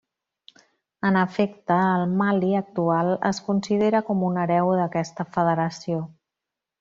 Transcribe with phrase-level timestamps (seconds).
[1.09, 6.01] En efecte, el Mali actual es considera com un hereu d'aquesta federació.